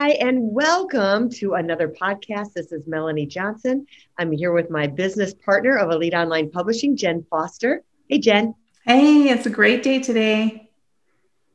[0.00, 2.52] Hi, and welcome to another podcast.
[2.52, 3.84] This is Melanie Johnson.
[4.16, 7.82] I'm here with my business partner of Elite Online Publishing, Jen Foster.
[8.08, 8.54] Hey, Jen.
[8.86, 10.70] Hey, it's a great day today.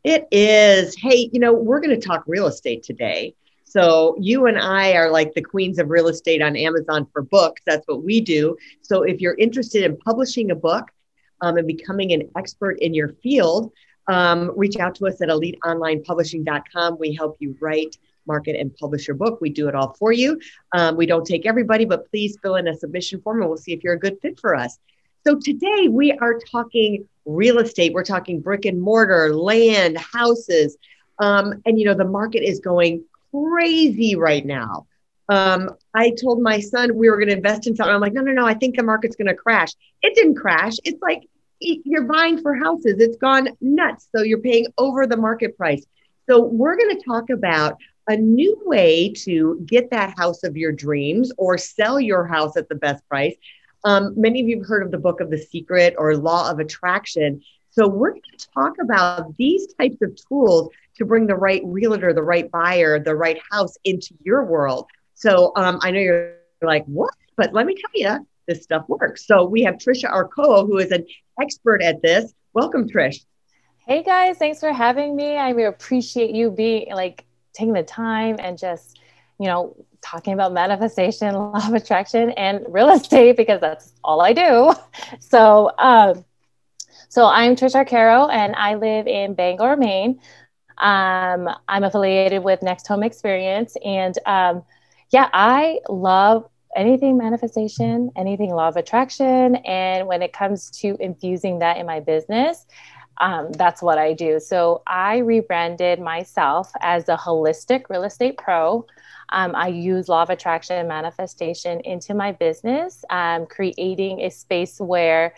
[0.04, 0.94] It is.
[0.98, 3.34] Hey, you know, we're going to talk real estate today.
[3.64, 7.62] So, you and I are like the queens of real estate on Amazon for books.
[7.66, 8.58] That's what we do.
[8.82, 10.92] So, if you're interested in publishing a book
[11.40, 13.72] um, and becoming an expert in your field,
[14.10, 16.98] um, reach out to us at eliteonlinepublishing.com.
[17.00, 17.96] We help you write
[18.26, 19.40] market and publish your book.
[19.42, 20.40] We do it all for you.
[20.74, 23.74] Um, we don't take everybody, but please fill in a submission form and we'll see
[23.74, 24.78] if you're a good fit for us.
[25.26, 27.94] So today we are talking real estate.
[27.94, 30.78] We're talking brick and mortar, land, houses.
[31.20, 34.88] Um, and you know, the market is going crazy right now.
[35.30, 37.94] Um, I told my son we were going to invest in something.
[37.94, 39.70] I'm like, no, no, no, I think the market's going to crash.
[40.02, 40.74] It didn't crash.
[40.84, 41.24] It's like
[41.60, 42.96] you're buying for houses.
[43.00, 44.10] It's gone nuts.
[44.14, 45.86] So you're paying over the market price.
[46.30, 50.72] So we're going to talk about a new way to get that house of your
[50.72, 53.36] dreams or sell your house at the best price.
[53.86, 56.60] Um, many of you have heard of the book of the secret or law of
[56.60, 57.42] attraction.
[57.70, 62.14] So we're going to talk about these types of tools to bring the right realtor,
[62.14, 64.88] the right buyer, the right house into your world.
[65.16, 67.14] So um, I know you're like, what?
[67.36, 69.26] But let me tell you, this stuff works.
[69.26, 71.06] So we have Trisha Arcaro, who is an
[71.42, 72.34] expert at this.
[72.54, 73.26] Welcome, Trish.
[73.88, 75.36] Hey guys, thanks for having me.
[75.36, 79.00] I appreciate you being like taking the time and just,
[79.40, 84.34] you know, talking about manifestation, law of attraction, and real estate because that's all I
[84.34, 84.74] do.
[85.20, 86.26] So, um,
[87.10, 90.20] so I'm Trish Arcaro and I live in Bangor, Maine.
[90.78, 94.64] Um, I'm affiliated with Next Home Experience, and um,
[95.12, 101.60] yeah, I love anything manifestation, anything law of attraction, and when it comes to infusing
[101.60, 102.66] that in my business,
[103.24, 104.38] um, that's what I do.
[104.42, 108.86] So I rebranded myself as a holistic real estate pro.
[109.30, 114.78] Um, I use law of attraction and manifestation into my business, um, creating a space
[114.78, 115.36] where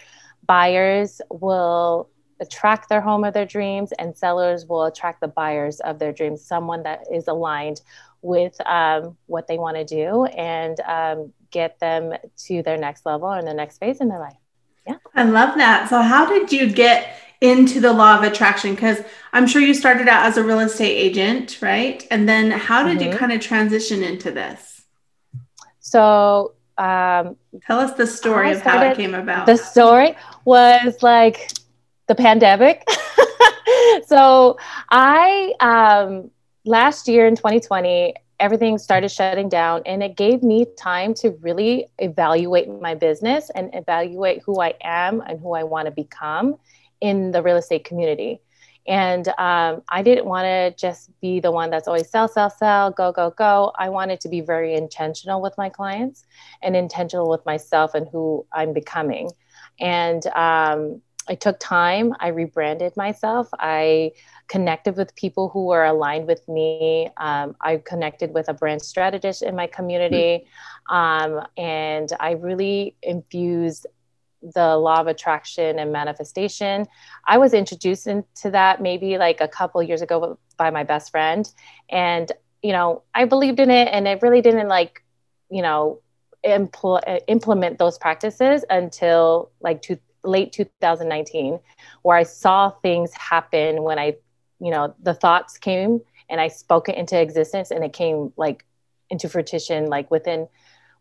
[0.47, 2.09] buyers will
[2.39, 6.43] attract their home of their dreams and sellers will attract the buyers of their dreams,
[6.43, 7.81] someone that is aligned
[8.23, 13.29] with um, what they want to do and um, get them to their next level
[13.29, 14.37] and the next phase in their life.
[14.87, 14.97] Yeah.
[15.13, 15.87] I love that.
[15.89, 17.15] So, how did you get
[17.49, 18.75] into the law of attraction?
[18.75, 19.01] Because
[19.33, 22.05] I'm sure you started out as a real estate agent, right?
[22.09, 23.11] And then how did mm-hmm.
[23.11, 24.81] you kind of transition into this?
[25.79, 29.45] So, um, tell us the story of how it came about.
[29.45, 31.51] The story was like
[32.07, 32.83] the pandemic.
[34.07, 34.57] so,
[34.89, 36.31] I, um,
[36.65, 41.87] last year in 2020, everything started shutting down and it gave me time to really
[41.99, 46.57] evaluate my business and evaluate who I am and who I want to become
[47.05, 48.41] in the real estate community.
[48.87, 52.91] And um, I didn't want to just be the one that's always sell, sell, sell,
[52.91, 53.71] go, go, go.
[53.79, 56.25] I wanted to be very intentional with my clients
[56.61, 59.31] and intentional with myself and who I'm becoming.
[59.79, 62.13] And um, I took time.
[62.19, 63.49] I rebranded myself.
[63.59, 64.11] I
[64.47, 67.09] connected with people who were aligned with me.
[67.17, 70.45] Um, I connected with a brand strategist in my community.
[70.89, 73.87] Um, and I really infused
[74.53, 76.85] the law of attraction and manifestation.
[77.27, 81.51] I was introduced into that maybe like a couple years ago by my best friend.
[81.89, 85.03] And, you know, I believed in it and it really didn't like,
[85.49, 86.01] you know,
[86.45, 91.59] impl- implement those practices until like two, late 2019,
[92.03, 94.15] where I saw things happen when I,
[94.59, 98.65] you know, the thoughts came and I spoke it into existence and it came like
[99.09, 100.47] into fruition like within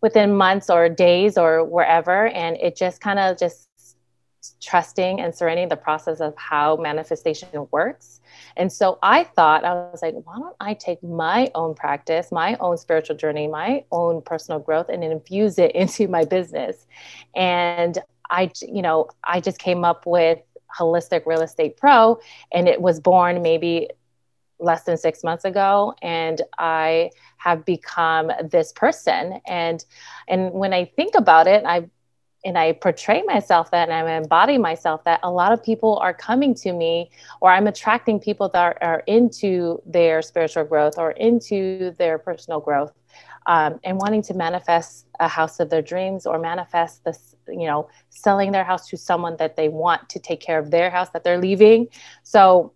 [0.04, 3.70] within months or days or wherever and it just kind of just
[4.60, 8.20] trusting and surrendering the process of how manifestation works.
[8.58, 12.50] And so i thought i was like why don't i take my own practice my
[12.56, 16.86] own spiritual journey my own personal growth and infuse it into my business?
[17.34, 17.98] And
[18.28, 20.38] i you know i just came up with
[20.78, 22.18] holistic real estate pro
[22.52, 23.88] and it was born maybe
[24.58, 29.84] less than six months ago and i have become this person and
[30.28, 31.84] and when i think about it i
[32.44, 36.12] and I portray myself that and I embody myself that a lot of people are
[36.12, 37.10] coming to me
[37.40, 42.60] or I'm attracting people that are, are into their spiritual growth or into their personal
[42.60, 42.92] growth
[43.46, 47.88] um, and wanting to manifest a house of their dreams or manifest this, you know,
[48.10, 51.24] selling their house to someone that they want to take care of their house that
[51.24, 51.88] they're leaving.
[52.22, 52.72] So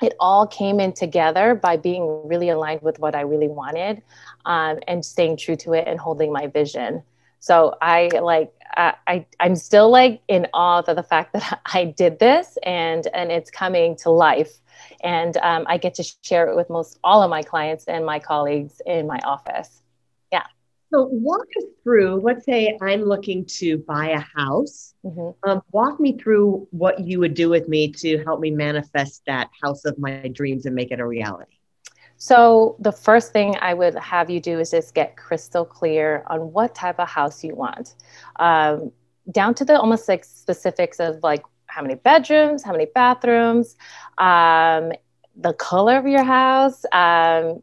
[0.00, 4.02] it all came in together by being really aligned with what I really wanted
[4.44, 7.02] um, and staying true to it and holding my vision.
[7.40, 11.86] So I like I, I I'm still like in awe of the fact that I
[11.86, 14.60] did this and and it's coming to life,
[15.02, 18.18] and um, I get to share it with most all of my clients and my
[18.18, 19.79] colleagues in my office.
[20.92, 22.20] So walk us through.
[22.20, 24.94] Let's say I'm looking to buy a house.
[25.04, 25.48] Mm-hmm.
[25.48, 29.50] Um, walk me through what you would do with me to help me manifest that
[29.62, 31.54] house of my dreams and make it a reality.
[32.16, 36.52] So, the first thing I would have you do is just get crystal clear on
[36.52, 37.94] what type of house you want,
[38.36, 38.92] um,
[39.30, 43.76] down to the almost like specifics of like how many bedrooms, how many bathrooms,
[44.18, 44.92] um,
[45.36, 47.62] the color of your house, um,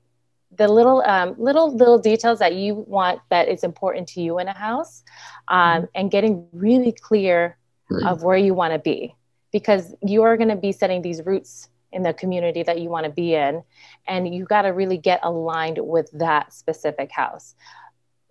[0.56, 4.48] the little um, little little details that you want that is important to you in
[4.48, 5.04] a house,
[5.48, 5.86] um, mm-hmm.
[5.96, 7.58] and getting really clear
[8.06, 9.16] of where you want to be.
[9.54, 13.06] Because you are going to be setting these roots in the community that you want
[13.06, 13.64] to be in
[14.10, 17.56] and you got to really get aligned with that specific house.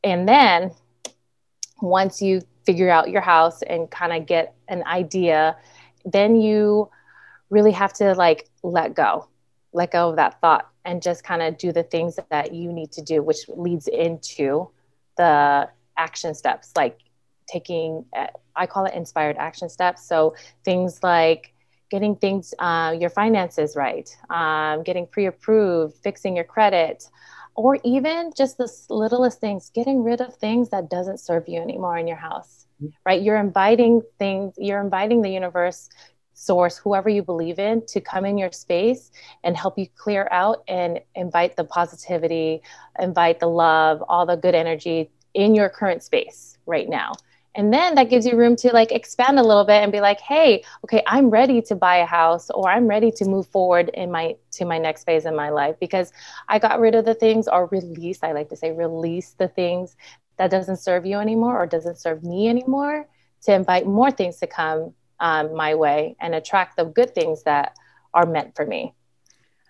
[0.04, 0.72] And then
[1.80, 5.56] once you figure out your house and kind of get an idea
[6.06, 6.88] then you
[7.50, 9.28] really have to like let go.
[9.72, 12.90] Let go of that thought and just kind of do the things that you need
[12.92, 14.68] to do which leads into
[15.16, 15.68] the
[15.98, 17.00] action steps like
[17.46, 18.04] taking
[18.56, 20.34] i call it inspired action steps so
[20.64, 21.52] things like
[21.90, 27.04] getting things, uh, your finances right, um, getting pre approved, fixing your credit,
[27.54, 31.96] or even just the littlest things, getting rid of things that doesn't serve you anymore
[31.96, 32.66] in your house,
[33.04, 33.22] right?
[33.22, 35.88] You're inviting things, you're inviting the universe,
[36.36, 39.10] source, whoever you believe in, to come in your space
[39.42, 42.60] and help you clear out and invite the positivity,
[43.00, 47.12] invite the love, all the good energy in your current space right now.
[47.54, 50.20] And then that gives you room to like expand a little bit and be like
[50.20, 54.10] hey okay i'm ready to buy a house or i'm ready to move forward in
[54.12, 56.12] my to my next phase in my life because
[56.50, 59.96] i got rid of the things or release i like to say release the things
[60.36, 63.08] that doesn't serve you anymore or doesn't serve me anymore
[63.40, 67.76] to invite more things to come um, my way and attract the good things that
[68.14, 68.94] are meant for me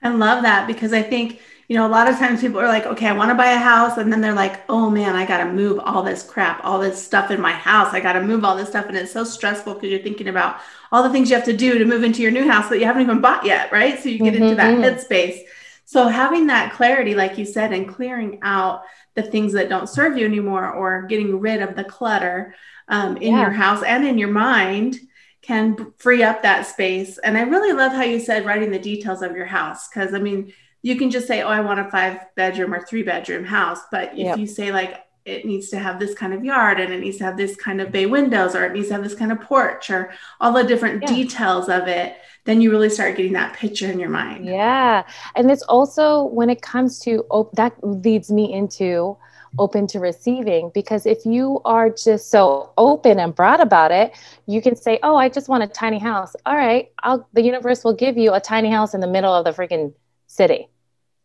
[0.03, 2.87] i love that because i think you know, a lot of times people are like,
[2.87, 3.99] okay, I want to buy a house.
[3.99, 7.05] And then they're like, oh man, I got to move all this crap, all this
[7.05, 7.93] stuff in my house.
[7.93, 8.87] I got to move all this stuff.
[8.87, 10.61] And it's so stressful because you're thinking about
[10.93, 12.85] all the things you have to do to move into your new house that you
[12.85, 13.73] haven't even bought yet.
[13.73, 13.99] Right.
[13.99, 14.45] So you get mm-hmm.
[14.45, 14.85] into that mm-hmm.
[14.85, 15.41] headspace.
[15.87, 18.83] So having that clarity, like you said, and clearing out
[19.15, 22.55] the things that don't serve you anymore or getting rid of the clutter
[22.89, 23.41] um, in yeah.
[23.41, 25.01] your house and in your mind
[25.47, 27.19] can free up that space.
[27.19, 29.89] And I really love how you said writing the details of your house.
[29.89, 30.53] Cause I mean,
[30.83, 33.81] you can just say, oh, I want a five bedroom or three bedroom house.
[33.91, 34.39] But if yep.
[34.39, 37.25] you say, like, it needs to have this kind of yard and it needs to
[37.25, 39.91] have this kind of bay windows or it needs to have this kind of porch
[39.91, 41.09] or all the different yeah.
[41.09, 44.47] details of it, then you really start getting that picture in your mind.
[44.47, 45.03] Yeah.
[45.35, 49.17] And it's also when it comes to op- that leads me into
[49.59, 54.13] open to receiving because if you are just so open and broad about it
[54.47, 56.35] you can say oh i just want a tiny house.
[56.45, 59.45] All right I'll, the universe will give you a tiny house in the middle of
[59.45, 59.93] the freaking
[60.27, 60.69] city.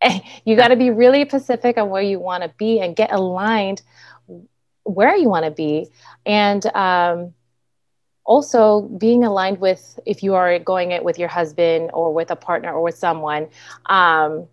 [0.44, 3.82] You got to be really specific on where you want to be and get aligned
[4.84, 5.88] where you want to be.
[6.26, 7.32] And um,
[8.24, 12.36] also being aligned with if you are going it with your husband or with a
[12.36, 13.48] partner or with someone
[13.86, 14.46] um,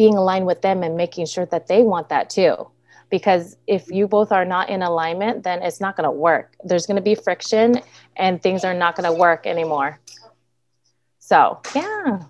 [0.00, 2.54] being aligned with them and making sure that they want that too
[3.10, 6.86] because if you both are not in alignment then it's not going to work there's
[6.86, 7.78] going to be friction
[8.16, 10.00] and things are not going to work anymore
[11.18, 12.22] so yeah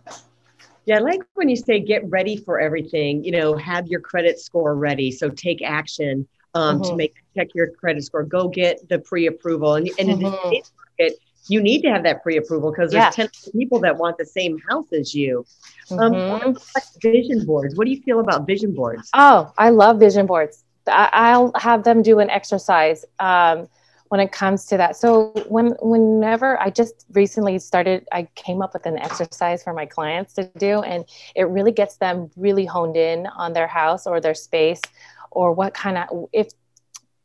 [0.86, 4.40] yeah, I like when you say get ready for everything, you know, have your credit
[4.40, 5.12] score ready.
[5.12, 6.90] So take action um, mm-hmm.
[6.90, 8.24] to make check your credit score.
[8.24, 9.76] Go get the pre-approval.
[9.76, 10.22] And, and mm-hmm.
[10.22, 10.68] market,
[11.48, 13.26] you need to have that pre-approval because there's yeah.
[13.26, 15.44] 10 people that want the same house as you.
[15.90, 16.98] Um, mm-hmm.
[17.00, 17.76] vision boards.
[17.76, 19.10] What do you feel about vision boards?
[19.14, 20.64] Oh, I love vision boards.
[20.86, 23.04] I, will have them do an exercise.
[23.18, 23.68] Um,
[24.10, 24.96] when it comes to that.
[24.96, 29.86] So when whenever I just recently started, I came up with an exercise for my
[29.86, 31.04] clients to do, and
[31.36, 34.80] it really gets them really honed in on their house or their space,
[35.30, 36.48] or what kind of if.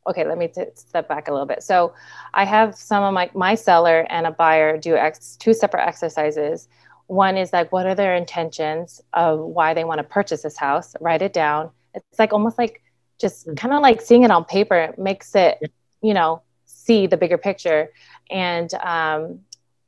[0.08, 1.62] Okay, let me t- step back a little bit.
[1.62, 1.94] So
[2.34, 6.68] I have some of my my seller and a buyer do ex- two separate exercises.
[7.08, 10.94] One is like, what are their intentions of why they want to purchase this house?
[11.00, 11.70] Write it down.
[11.94, 12.82] It's like almost like
[13.20, 13.56] just mm.
[13.56, 14.76] kind of like seeing it on paper.
[14.76, 15.58] It makes it,
[16.02, 17.90] you know, see the bigger picture
[18.30, 19.40] and um,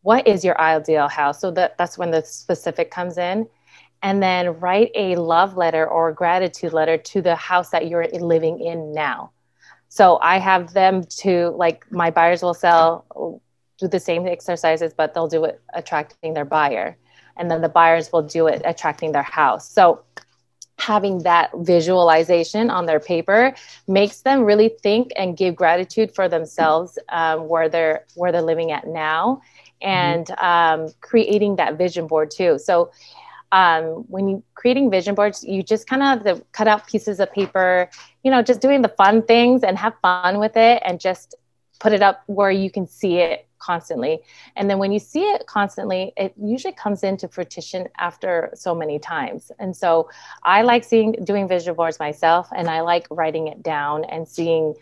[0.03, 3.47] what is your ideal house so that that's when the specific comes in
[4.03, 8.61] and then write a love letter or gratitude letter to the house that you're living
[8.61, 9.31] in now
[9.89, 13.41] so i have them to like my buyers will sell
[13.79, 16.97] do the same exercises but they'll do it attracting their buyer.
[17.37, 19.71] And then the buyers will do it attracting their house.
[19.71, 20.03] So
[20.79, 23.55] having that visualization on their paper
[23.87, 28.73] makes them really think and give gratitude for themselves um, where they're where they're living
[28.73, 29.41] at now.
[29.81, 29.95] Mm-hmm.
[29.95, 32.59] and um, creating that vision board too.
[32.59, 32.91] So
[33.53, 37.33] um, when you creating vision boards you just kind of to cut out pieces of
[37.33, 37.89] paper
[38.23, 41.35] you know just doing the fun things and have fun with it and just
[41.81, 44.21] put it up where you can see it constantly.
[44.57, 48.99] And then when you see it constantly, it usually comes into fruition after so many
[48.99, 49.51] times.
[49.59, 50.09] And so
[50.43, 54.75] I like seeing doing vision boards myself and I like writing it down and seeing,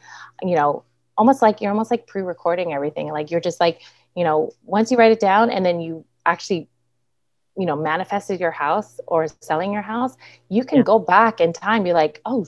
[0.42, 0.84] you know,
[1.18, 3.08] almost like you're almost like pre-recording everything.
[3.08, 3.82] Like you're just like,
[4.14, 6.68] you know, once you write it down and then you actually
[7.56, 10.16] you know manifested your house or selling your house
[10.48, 10.84] you can yeah.
[10.84, 12.44] go back in time be like oh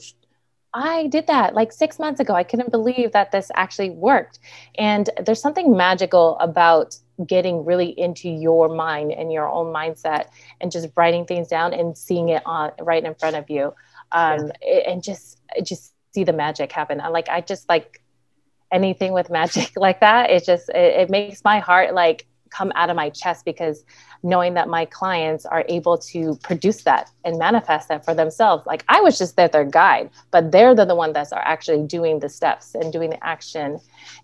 [0.73, 2.33] I did that like six months ago.
[2.33, 4.39] I couldn't believe that this actually worked.
[4.77, 10.27] And there's something magical about getting really into your mind and your own mindset
[10.61, 13.73] and just writing things down and seeing it on right in front of you.
[14.11, 14.91] Um, yeah.
[14.91, 17.01] and just, just see the magic happen.
[17.01, 18.01] I like, I just like
[18.71, 20.29] anything with magic like that.
[20.29, 23.83] It just, it, it makes my heart like come out of my chest because
[24.23, 28.65] knowing that my clients are able to produce that and manifest that for themselves.
[28.65, 31.85] Like I was just there, their guide, but they're the, the one that's are actually
[31.87, 33.79] doing the steps and doing the action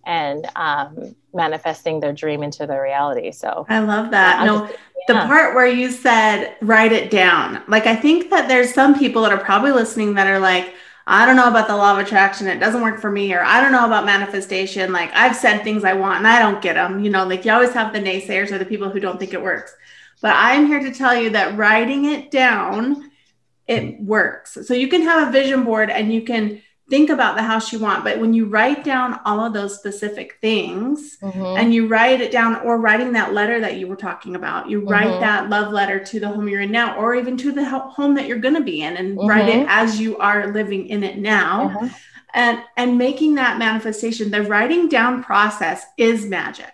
[0.05, 3.31] and um, manifesting their dream into their reality.
[3.31, 4.39] So I love that.
[4.39, 5.21] Yeah, no, just, yeah.
[5.21, 7.63] the part where you said write it down.
[7.67, 10.73] Like I think that there's some people that are probably listening that are like,
[11.07, 12.47] I don't know about the law of attraction.
[12.47, 13.33] It doesn't work for me.
[13.33, 14.91] Or I don't know about manifestation.
[14.91, 17.03] Like I've said things I want and I don't get them.
[17.03, 19.41] You know, like you always have the naysayers or the people who don't think it
[19.41, 19.75] works.
[20.21, 23.11] But I'm here to tell you that writing it down,
[23.67, 24.57] it works.
[24.65, 27.79] So you can have a vision board and you can think about the house you
[27.79, 28.03] want.
[28.03, 31.57] But when you write down all of those specific things mm-hmm.
[31.57, 34.81] and you write it down, or writing that letter that you were talking about, you
[34.81, 34.89] mm-hmm.
[34.89, 38.13] write that love letter to the home you're in now, or even to the home
[38.15, 39.27] that you're going to be in, and mm-hmm.
[39.27, 41.69] write it as you are living in it now.
[41.69, 41.89] Uh-huh.
[42.33, 46.73] And, and making that manifestation, the writing down process is magic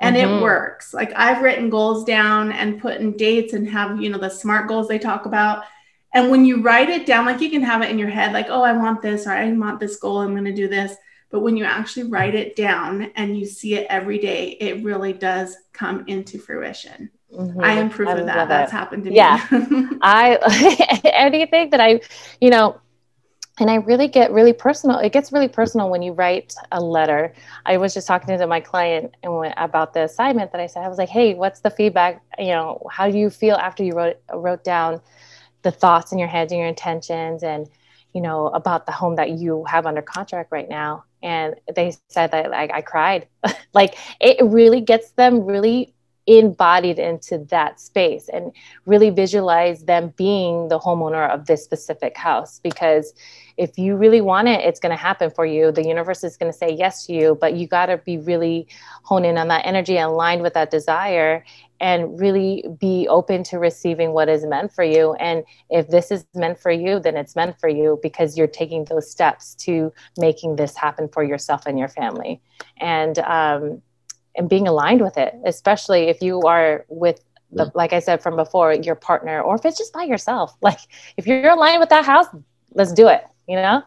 [0.00, 0.38] and mm-hmm.
[0.38, 0.92] it works.
[0.92, 4.66] Like I've written goals down and put in dates and have, you know, the smart
[4.66, 5.64] goals they talk about
[6.12, 8.46] and when you write it down, like you can have it in your head, like,
[8.48, 10.94] oh, I want this, or I want this goal, I'm going to do this.
[11.30, 15.12] But when you actually write it down and you see it every day, it really
[15.12, 17.10] does come into fruition.
[17.32, 17.62] Mm-hmm.
[17.62, 18.48] I am proof I of that.
[18.48, 19.16] That's happened to me.
[19.16, 19.46] Yeah.
[20.00, 22.00] I, anything that I,
[22.40, 22.80] you know,
[23.60, 24.98] and I really get really personal.
[24.98, 27.34] It gets really personal when you write a letter.
[27.66, 30.84] I was just talking to my client and about the assignment that I said.
[30.84, 32.22] I was like, "Hey, what's the feedback?
[32.38, 35.00] You know, how do you feel after you wrote wrote down
[35.62, 37.68] the thoughts in your head and your intentions and
[38.14, 41.04] you know about the home that you have under contract right now.
[41.22, 43.28] And they said that like i cried.
[43.74, 45.94] Like it really gets them really
[46.28, 48.52] embodied into that space and
[48.84, 53.14] really visualize them being the homeowner of this specific house because
[53.56, 55.72] if you really want it, it's going to happen for you.
[55.72, 58.68] The universe is going to say yes to you, but you got to be really
[59.02, 61.44] hone in on that energy aligned with that desire
[61.80, 65.14] and really be open to receiving what is meant for you.
[65.14, 68.84] And if this is meant for you, then it's meant for you because you're taking
[68.84, 72.40] those steps to making this happen for yourself and your family.
[72.80, 73.82] And, um,
[74.38, 78.36] and being aligned with it, especially if you are with the, like I said from
[78.36, 80.54] before, your partner, or if it's just by yourself.
[80.62, 80.78] Like
[81.18, 82.26] if you're aligned with that house,
[82.74, 83.82] let's do it you know?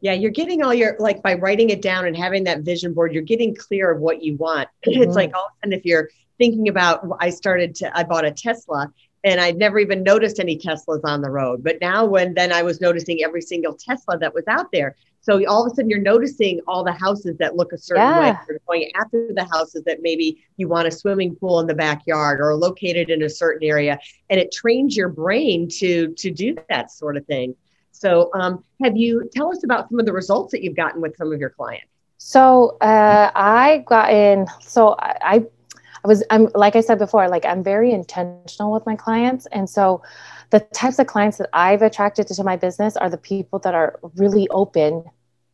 [0.00, 3.12] Yeah, you're getting all your like by writing it down and having that vision board,
[3.12, 4.68] you're getting clear of what you want.
[4.86, 5.02] Mm-hmm.
[5.02, 6.08] It's like all of a sudden, if you're
[6.38, 8.92] thinking about, I started to, I bought a Tesla
[9.24, 11.64] and I'd never even noticed any Teslas on the road.
[11.64, 14.96] But now, when then I was noticing every single Tesla that was out there.
[15.22, 18.32] So all of a sudden, you're noticing all the houses that look a certain yeah.
[18.32, 18.38] way.
[18.46, 22.40] You're going after the houses that maybe you want a swimming pool in the backyard
[22.40, 26.90] or located in a certain area, and it trains your brain to to do that
[26.90, 27.56] sort of thing.
[27.92, 31.16] So, um, have you tell us about some of the results that you've gotten with
[31.16, 31.86] some of your clients?
[32.18, 34.46] So, uh, I got in.
[34.60, 35.44] So, I, I
[36.06, 40.02] was, I'm like I said before, like I'm very intentional with my clients, and so
[40.50, 43.98] the types of clients that I've attracted to my business are the people that are
[44.16, 45.04] really open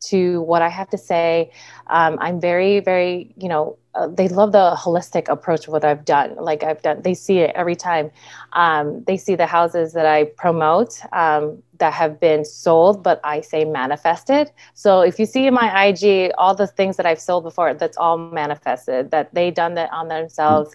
[0.00, 1.50] to what I have to say.
[1.88, 6.04] Um, I'm very, very, you know, uh, they love the holistic approach of what I've
[6.04, 6.36] done.
[6.36, 8.10] Like I've done, they see it every time.
[8.52, 13.40] Um, they see the houses that I promote um, that have been sold, but I
[13.40, 14.52] say manifested.
[14.74, 17.96] So if you see in my IG, all the things that I've sold before, that's
[17.96, 19.10] all manifested.
[19.10, 20.74] That they done that on themselves.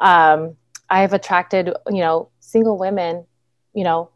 [0.00, 0.56] Um,
[0.88, 3.24] I have attracted, you know, single women,
[3.74, 4.10] you know,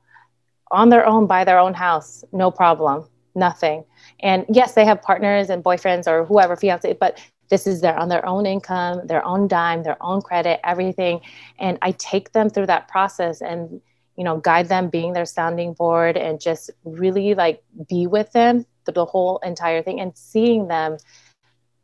[0.70, 3.84] on their own, buy their own house, no problem, nothing.
[4.20, 7.18] And yes, they have partners and boyfriends or whoever, fiance, but
[7.48, 11.20] this is their on their own income, their own dime, their own credit, everything.
[11.58, 13.80] And I take them through that process and
[14.16, 18.66] you know guide them being their sounding board and just really like be with them
[18.84, 20.96] through the whole entire thing and seeing them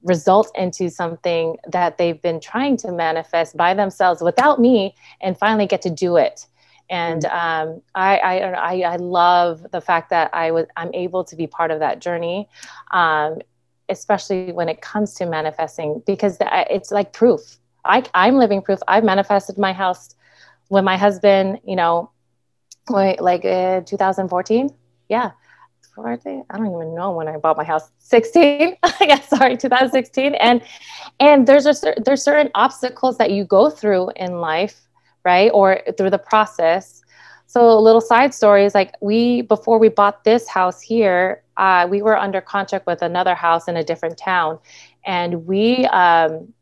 [0.03, 5.67] result into something that they've been trying to manifest by themselves without me and finally
[5.67, 6.47] get to do it
[6.91, 7.71] and mm-hmm.
[7.71, 11.71] um, I, I, I love the fact that I was I'm able to be part
[11.71, 12.49] of that journey,
[12.93, 13.39] um,
[13.89, 17.59] especially when it comes to manifesting because it's like proof.
[17.85, 18.81] I, I'm living proof.
[18.89, 20.15] I've manifested my house
[20.69, 22.11] when my husband, you know,
[22.89, 24.71] like uh, 2014.
[25.09, 25.33] Yeah.
[25.97, 26.17] I
[26.57, 27.93] don't even know when I bought my house.
[27.99, 28.77] 16.
[29.01, 30.35] yeah, sorry, 2016.
[30.35, 30.61] And
[31.21, 34.81] and there's a there's certain obstacles that you go through in life
[35.25, 35.51] right?
[35.53, 37.03] Or through the process.
[37.47, 42.03] So, a little side stories like we, before we bought this house here, uh, we
[42.03, 44.59] were under contract with another house in a different town.
[45.07, 46.53] And we um,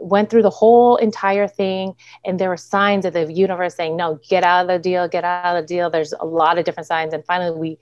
[0.00, 1.94] went through the whole entire thing.
[2.24, 5.24] And there were signs of the universe saying, no, get out of the deal, get
[5.24, 5.90] out of the deal.
[5.90, 7.12] There's a lot of different signs.
[7.12, 7.78] And finally, we,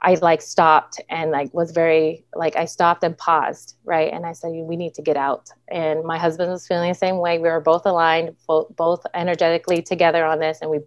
[0.00, 4.12] I like stopped and like was very like I stopped and paused, right?
[4.12, 7.18] And I said, "We need to get out." And my husband was feeling the same
[7.18, 7.38] way.
[7.38, 10.78] We were both aligned, both, both energetically together on this, and we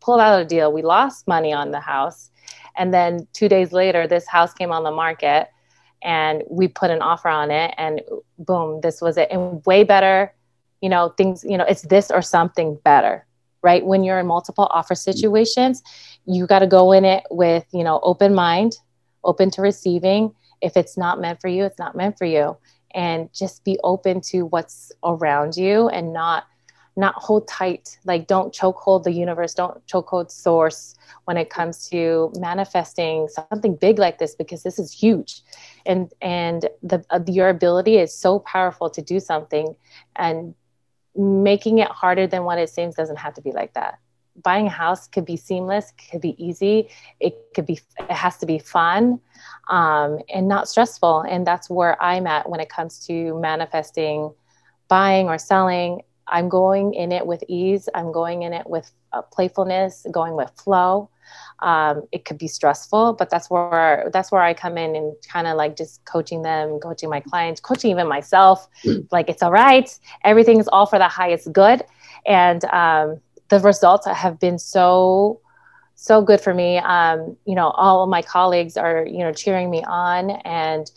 [0.00, 0.72] pulled out a deal.
[0.72, 2.30] We lost money on the house,
[2.76, 5.48] and then two days later, this house came on the market,
[6.02, 8.00] and we put an offer on it, and
[8.38, 10.34] boom, this was it, and way better.
[10.80, 11.44] You know, things.
[11.44, 13.26] You know, it's this or something better,
[13.62, 13.86] right?
[13.86, 15.82] When you're in multiple offer situations,
[16.26, 18.76] you got to go in it with, you know, open mind,
[19.24, 20.34] open to receiving.
[20.60, 22.56] If it's not meant for you, it's not meant for you.
[22.94, 26.44] And just be open to what's around you and not
[26.98, 30.94] not hold tight like don't choke hold the universe don't choke hold source
[31.26, 35.42] when it comes to manifesting something big like this because this is huge
[35.84, 39.74] and and the uh, your ability is so powerful to do something
[40.16, 40.54] and
[41.14, 43.98] making it harder than what it seems doesn't have to be like that
[44.42, 46.88] buying a house could be seamless could be easy.
[47.20, 49.20] It could be it has to be fun
[49.68, 51.22] um, and not stressful.
[51.22, 54.32] And that's where i'm at when it comes to manifesting
[54.88, 56.02] buying or selling.
[56.28, 57.88] I'm going in it with ease.
[57.94, 61.08] I'm going in it with uh, playfulness going with flow.
[61.60, 65.48] Um, it could be stressful but that's where that's where i come in and kind
[65.48, 68.68] of like just coaching them coaching my clients coaching even myself.
[69.10, 69.88] Like it's all right.
[70.22, 71.82] Everything's all for the highest good.
[72.26, 75.40] And um, the results have been so
[75.98, 76.78] so good for me.
[76.78, 80.90] Um, you know all of my colleagues are you know cheering me on and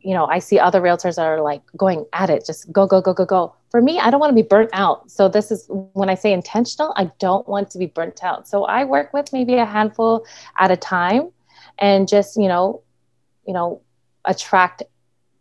[0.00, 3.12] you know i see other realtors are like going at it just go go go
[3.12, 3.54] go go.
[3.70, 5.10] For me i don't want to be burnt out.
[5.10, 8.48] So this is when i say intentional i don't want to be burnt out.
[8.48, 10.24] So i work with maybe a handful
[10.56, 11.30] at a time
[11.78, 12.82] and just you know
[13.46, 13.82] you know
[14.24, 14.82] attract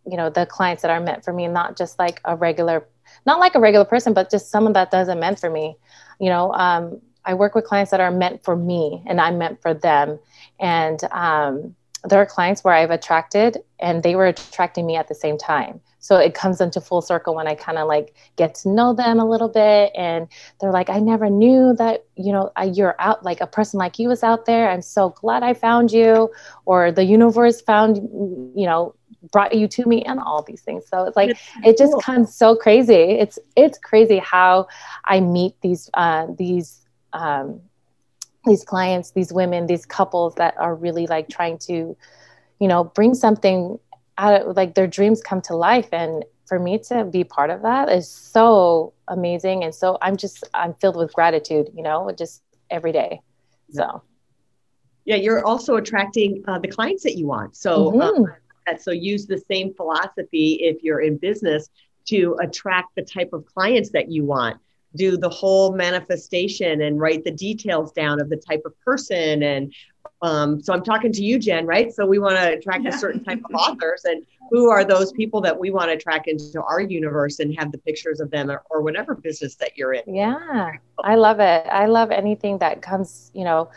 [0.10, 2.88] you know the clients that are meant for me not just like a regular
[3.28, 5.78] not like a regular person but just someone that doesn't meant for me.
[6.20, 9.62] You know um, i work with clients that are meant for me and i'm meant
[9.62, 10.18] for them.
[10.60, 11.76] And um,
[12.10, 15.80] there are clients where i've attracted and they were attracting me at the same time.
[16.00, 19.20] So it comes into full circle when i kind of like get to know them
[19.20, 20.28] a little bit and
[20.60, 24.08] they're like i never knew that you know you're out like a person like you
[24.08, 24.70] was out there.
[24.72, 26.32] I'm so glad i found you
[26.66, 27.98] or the universe found
[28.56, 28.96] you know
[29.32, 30.86] brought you to me and all these things.
[30.88, 32.02] So it's like it just cool.
[32.02, 32.94] comes so crazy.
[32.94, 34.68] It's it's crazy how
[35.06, 37.62] i meet these uh, these um,
[38.46, 41.98] these clients these women these couples that are really like trying to
[42.60, 43.80] you know bring something
[44.18, 45.90] out of like their dreams come to life.
[45.92, 49.64] And for me to be part of that is so amazing.
[49.64, 53.22] And so i'm just i'm filled with gratitude you know just every day.
[53.72, 54.04] So.
[55.06, 57.56] Yeah you're also attracting uh, the clients that you want.
[57.56, 58.24] So mm-hmm.
[58.24, 58.34] uh,
[58.68, 58.82] that.
[58.82, 61.70] So use the same philosophy if you're in business
[62.08, 64.58] to attract the type of clients that you want.
[64.96, 69.44] Do the whole manifestation and write the details down of the type of person.
[69.44, 69.74] And
[70.22, 71.94] um, so I'm talking to you, Jen, right?
[71.94, 72.96] So we want to attract yeah.
[72.96, 74.06] a certain type of authors.
[74.06, 77.72] And who are those people that we want to attract into our universe and have
[77.72, 80.16] the pictures of them or, or whatever business that you're in?
[80.16, 80.72] Yeah,
[81.04, 81.68] I love it.
[81.68, 83.70] I love anything that comes, you know,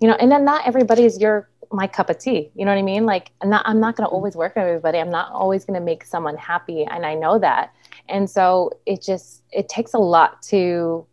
[0.00, 2.50] you know, and then not everybody is your my cup of tea.
[2.54, 3.06] You know what I mean?
[3.06, 4.16] Like I'm not I'm not going to mm-hmm.
[4.16, 4.98] always work with everybody.
[4.98, 7.72] I'm not always going to make someone happy and I know that.
[8.08, 11.06] And so it just it takes a lot to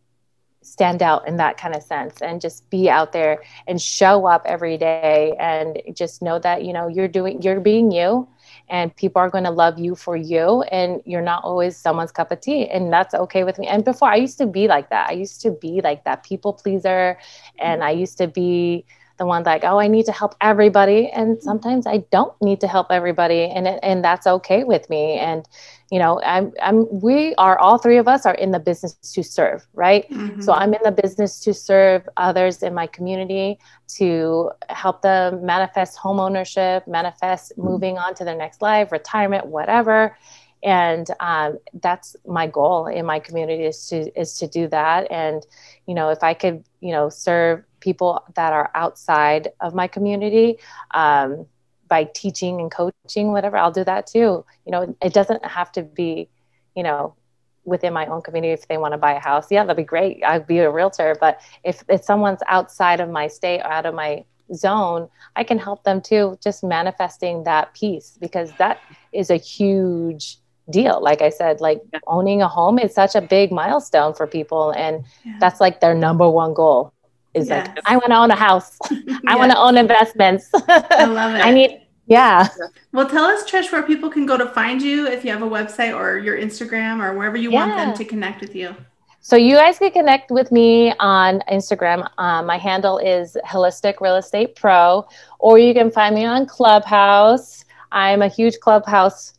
[0.67, 4.41] stand out in that kind of sense and just be out there and show up
[4.46, 8.28] every day and just know that you know you're doing you're being you
[8.67, 12.32] and people are going to love you for you and you're not always someone's cup
[12.34, 15.10] of tea and that's okay with me and before i used to be like that
[15.10, 17.17] i used to be like that people pleaser
[17.60, 17.88] and mm-hmm.
[17.88, 18.84] i used to be
[19.17, 21.10] the one like oh i need to help everybody.
[21.10, 25.17] And sometimes i don't need to help everybody and and that's okay with me.
[25.17, 25.47] And
[25.91, 29.23] you know i'm i'm we are all three of us are in the business to
[29.23, 30.10] serve right?
[30.10, 30.41] Mm-hmm.
[30.41, 33.58] so i'm in the business to serve others in my community
[33.95, 37.69] to help them manifest home ownership manifest mm-hmm.
[37.69, 40.17] moving on to their next life retirement whatever.
[40.63, 45.10] And um, that's my goal in my community is to is to do that.
[45.12, 45.45] And
[45.86, 50.58] you know if i could you know serve people that are outside of my community
[50.92, 51.46] um,
[51.88, 54.46] by teaching and coaching, whatever, I'll do that too.
[54.66, 56.30] You know, it doesn't have to be,
[56.76, 57.16] you know,
[57.63, 59.52] within my own community if they want to buy a house.
[59.52, 60.24] Yeah, that'd be great.
[60.24, 61.16] I'd be a realtor.
[61.20, 65.60] But if, if someone's outside of my state or out of my zone, I can
[65.60, 68.80] help them too, just manifesting that piece because that
[69.12, 70.38] is a huge
[70.70, 71.02] deal.
[71.02, 74.72] Like I said, like owning a home is such a big milestone for people.
[74.72, 75.38] And yeah.
[75.40, 76.94] that's like their number one goal
[77.38, 77.67] is yes.
[77.67, 78.78] like, I want to own a house.
[79.28, 80.50] I want to own investments.
[80.54, 81.45] I love it.
[81.45, 82.47] I need, yeah.
[82.91, 85.50] Well, tell us, Trish, where people can go to find you if you have a
[85.50, 87.65] website or your Instagram or wherever you yeah.
[87.65, 88.76] want them to connect with you.
[89.19, 92.10] So you guys can connect with me on Instagram.
[92.17, 95.06] Um, my handle is Holistic Real Estate Pro,
[95.39, 97.65] or you can find me on Clubhouse.
[97.91, 99.34] I'm a huge Clubhouse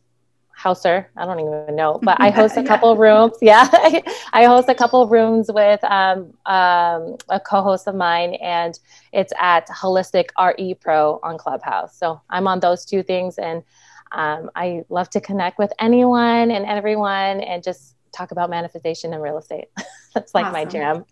[0.58, 1.08] houser.
[1.16, 3.00] I don't even know, but I host a couple yeah.
[3.00, 3.36] rooms.
[3.42, 3.68] Yeah,
[4.32, 8.78] I host a couple of rooms with um, um, a co-host of mine, and
[9.12, 11.96] it's at Holistic RE Pro on Clubhouse.
[11.96, 13.62] So I'm on those two things, and
[14.10, 19.22] um, I love to connect with anyone and everyone, and just talk about manifestation and
[19.22, 19.68] real estate.
[20.14, 20.52] That's like awesome.
[20.52, 21.04] my jam.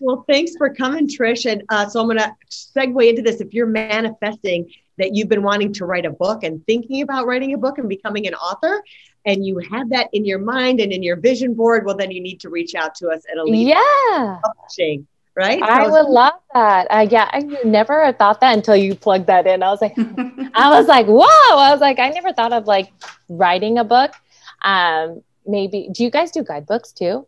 [0.00, 1.50] well, thanks for coming, Trish.
[1.50, 3.42] And uh, so I'm going to segue into this.
[3.42, 7.54] If you're manifesting that you've been wanting to write a book and thinking about writing
[7.54, 8.82] a book and becoming an author,
[9.26, 12.20] and you have that in your mind and in your vision board, well, then you
[12.20, 14.38] need to reach out to us at Elite yeah.
[14.42, 15.06] Publishing.
[15.36, 15.62] Right?
[15.62, 16.86] I would love that.
[16.90, 19.62] Uh, yeah, I never thought that until you plugged that in.
[19.62, 19.94] I was like,
[20.54, 21.24] I was like, whoa!
[21.24, 22.92] I was like, I never thought of like
[23.28, 24.12] writing a book.
[24.62, 27.26] Um, maybe do you guys do guidebooks too?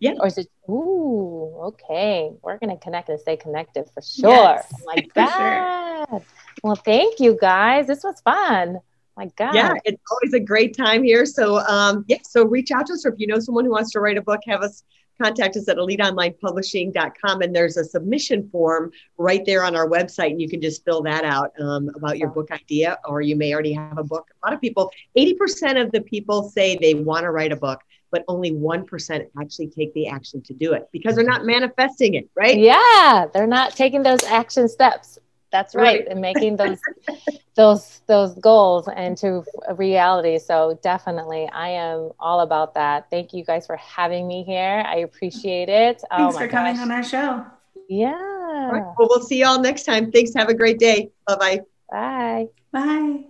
[0.00, 0.14] Yeah.
[0.18, 2.30] Or is it ooh, okay.
[2.42, 4.30] We're gonna connect and stay connected for sure.
[4.30, 6.08] Yes, my God.
[6.08, 6.22] Sure.
[6.62, 7.86] Well, thank you guys.
[7.86, 8.80] This was fun.
[9.16, 9.54] My God.
[9.54, 11.26] Yeah, it's always a great time here.
[11.26, 13.92] So um, yeah, so reach out to us or if you know someone who wants
[13.92, 14.84] to write a book, have us
[15.20, 20.40] contact us at eliteonlinepublishing.com and there's a submission form right there on our website and
[20.40, 23.72] you can just fill that out um, about your book idea or you may already
[23.72, 27.30] have a book a lot of people 80% of the people say they want to
[27.30, 31.24] write a book but only 1% actually take the action to do it because they're
[31.24, 35.18] not manifesting it right yeah they're not taking those action steps
[35.50, 36.08] that's right, right.
[36.08, 36.78] and making those
[37.56, 39.44] those those goals into
[39.76, 40.38] reality.
[40.38, 43.08] So definitely i am all about that.
[43.10, 44.82] Thank you guys for having me here.
[44.86, 46.02] I appreciate it.
[46.10, 46.52] Oh thanks oh for gosh.
[46.52, 47.44] coming on our show.
[47.88, 48.12] Yeah.
[48.12, 48.82] Right.
[48.98, 50.12] well we'll see you all next time.
[50.12, 50.32] Thanks.
[50.34, 51.10] Have a great day.
[51.26, 51.60] Bye-bye.
[51.90, 52.46] Bye.
[52.72, 53.24] Bye.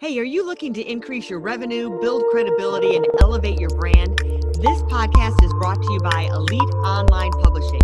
[0.00, 4.18] Hey are you looking to increase your revenue build credibility and elevate your brand?
[4.58, 7.80] This podcast is brought to you by elite online publishing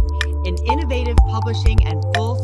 [0.46, 2.43] an innovative publishing and full